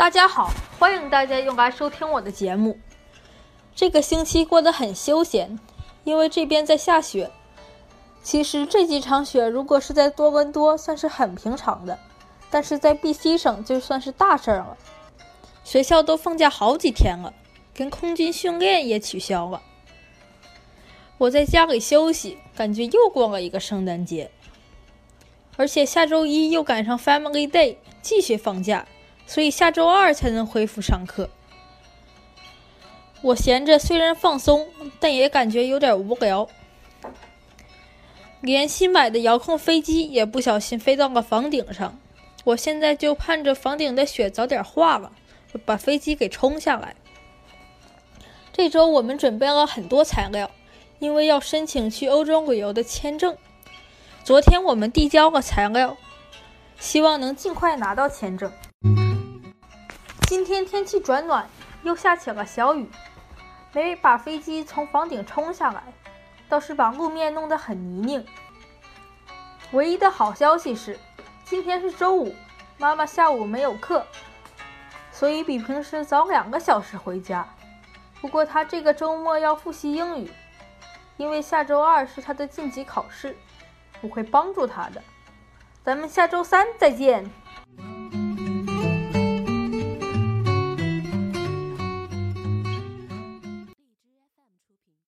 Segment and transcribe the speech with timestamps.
[0.00, 2.80] 大家好，欢迎大家又来收听我的节目。
[3.76, 5.58] 这个星期过得很休闲，
[6.04, 7.30] 因为这边在下雪。
[8.22, 11.98] 其实这几场雪如果是在多伦多算是很平常的，
[12.50, 14.78] 但是在 BC 省就算是大事儿了。
[15.64, 17.34] 学校都放假好几天了，
[17.74, 19.60] 跟空军训练也取消了。
[21.18, 24.30] 我在家里休息，感觉又过了一个圣诞节。
[25.58, 28.86] 而且下周一又赶上 Family Day，继续放假。
[29.30, 31.30] 所以下周二才能恢复上课。
[33.22, 34.66] 我闲着虽然放松，
[34.98, 36.48] 但也感觉有点无聊。
[38.40, 41.96] 连新买的遥控飞机也不小心飞到了房顶上。
[42.42, 45.12] 我现在就盼着房顶的雪早点化了，
[45.64, 46.96] 把飞机给冲下来。
[48.52, 50.50] 这周我们准备了很多材料，
[50.98, 53.36] 因为要申请去欧洲旅游的签证。
[54.24, 55.96] 昨天我们递交了材料，
[56.80, 58.50] 希望能尽快拿到签证。
[60.30, 61.44] 今天天气转暖，
[61.82, 62.88] 又下起了小雨，
[63.72, 65.82] 没把飞机从房顶冲下来，
[66.48, 68.24] 倒是把路面弄得很泥泞。
[69.72, 70.96] 唯一的好消息是，
[71.44, 72.32] 今天是周五，
[72.78, 74.06] 妈妈下午没有课，
[75.10, 77.44] 所以比平时早两个小时回家。
[78.20, 80.30] 不过她这个周末要复习英语，
[81.16, 83.36] 因为下周二是她的晋级考试，
[84.00, 85.02] 我会帮助她的。
[85.82, 87.28] 咱们下周三再见。